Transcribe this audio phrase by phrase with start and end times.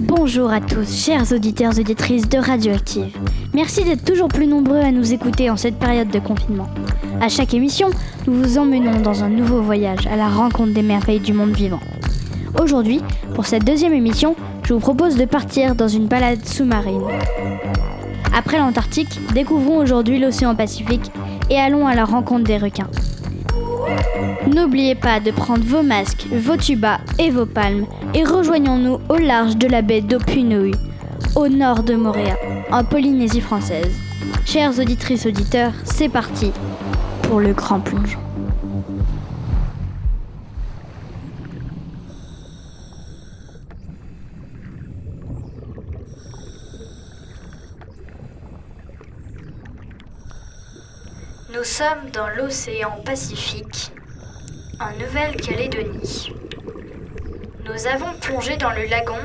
[0.00, 3.16] Bonjour à tous, chers auditeurs et auditrices de Radioactive.
[3.52, 6.68] Merci d'être toujours plus nombreux à nous écouter en cette période de confinement.
[7.20, 7.90] À chaque émission,
[8.26, 11.80] nous vous emmenons dans un nouveau voyage à la rencontre des merveilles du monde vivant.
[12.60, 13.00] Aujourd'hui,
[13.34, 17.02] pour cette deuxième émission, je vous propose de partir dans une balade sous-marine.
[18.36, 21.10] Après l'Antarctique, découvrons aujourd'hui l'océan Pacifique
[21.50, 22.90] et allons à la rencontre des requins.
[24.52, 29.56] N'oubliez pas de prendre vos masques, vos tubas et vos palmes et rejoignons-nous au large
[29.56, 30.72] de la baie d'Opunui,
[31.36, 32.36] au nord de Moréa,
[32.70, 33.94] en Polynésie française.
[34.46, 36.52] Chères auditrices auditeurs, c'est parti
[37.22, 38.23] pour le grand plongeon.
[51.54, 53.92] Nous sommes dans l'océan Pacifique,
[54.80, 56.32] en Nouvelle-Calédonie.
[57.64, 59.20] Nous avons plongé dans le lagon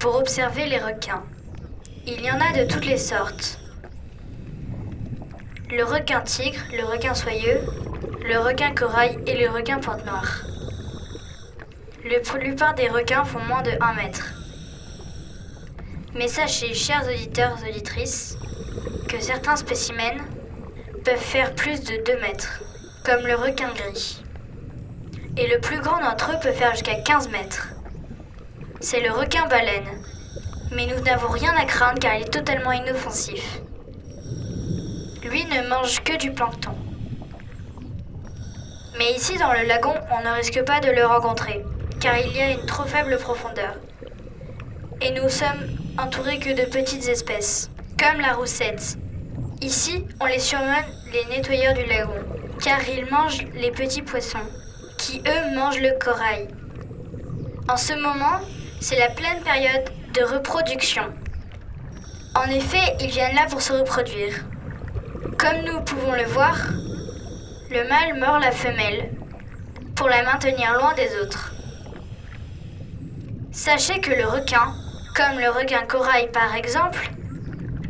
[0.00, 1.22] pour observer les requins.
[2.04, 3.60] Il y en a de toutes les sortes.
[5.70, 7.60] Le requin tigre, le requin soyeux,
[8.26, 10.42] le requin corail et le requin pointe noire.
[12.04, 14.34] La plupart des requins font moins de 1 mètre.
[16.16, 18.36] Mais sachez, chers auditeurs auditrices,
[19.08, 20.24] que certains spécimens
[21.02, 22.62] peuvent faire plus de 2 mètres,
[23.04, 24.22] comme le requin gris.
[25.36, 27.68] Et le plus grand d'entre eux peut faire jusqu'à 15 mètres.
[28.80, 29.88] C'est le requin baleine.
[30.74, 33.60] Mais nous n'avons rien à craindre car il est totalement inoffensif.
[35.24, 36.74] Lui ne mange que du plancton.
[38.98, 41.64] Mais ici dans le lagon, on ne risque pas de le rencontrer,
[42.00, 43.76] car il y a une trop faible profondeur.
[45.00, 48.98] Et nous sommes entourés que de petites espèces, comme la roussette.
[49.62, 50.74] Ici, on les surnomme
[51.12, 52.18] les nettoyeurs du lagon,
[52.60, 54.38] car ils mangent les petits poissons,
[54.98, 56.48] qui eux mangent le corail.
[57.68, 58.40] En ce moment,
[58.80, 61.04] c'est la pleine période de reproduction.
[62.34, 64.34] En effet, ils viennent là pour se reproduire.
[65.38, 66.56] Comme nous pouvons le voir,
[67.70, 69.10] le mâle mord la femelle
[69.94, 71.52] pour la maintenir loin des autres.
[73.52, 74.74] Sachez que le requin,
[75.14, 77.12] comme le requin corail par exemple,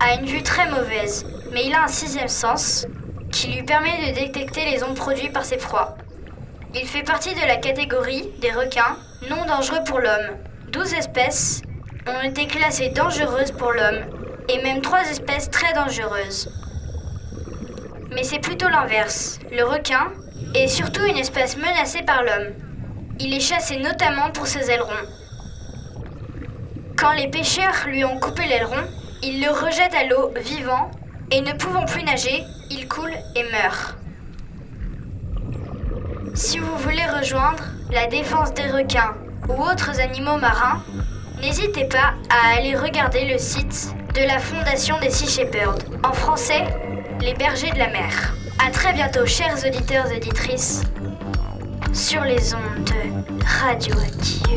[0.00, 2.86] a une vue très mauvaise, mais il a un sixième sens
[3.30, 5.96] qui lui permet de détecter les ondes produites par ses proies.
[6.74, 8.96] Il fait partie de la catégorie des requins
[9.28, 10.36] non dangereux pour l'homme.
[10.68, 11.62] 12 espèces
[12.06, 14.00] ont été classées dangereuses pour l'homme
[14.48, 16.50] et même 3 espèces très dangereuses.
[18.12, 19.38] Mais c'est plutôt l'inverse.
[19.50, 20.12] Le requin
[20.54, 22.52] est surtout une espèce menacée par l'homme.
[23.20, 24.90] Il est chassé notamment pour ses ailerons.
[26.96, 28.84] Quand les pêcheurs lui ont coupé l'aileron,
[29.22, 30.90] ils le rejettent à l'eau vivant
[31.32, 33.96] et ne pouvant plus nager, il coule et meurt.
[36.34, 39.14] Si vous voulez rejoindre la défense des requins
[39.48, 40.82] ou autres animaux marins,
[41.40, 46.64] n'hésitez pas à aller regarder le site de la Fondation des Sea Shepherds, en français,
[47.20, 48.34] les bergers de la mer.
[48.64, 50.82] À très bientôt, chers auditeurs et auditrices,
[51.94, 52.90] sur les ondes
[53.62, 54.48] radioactives.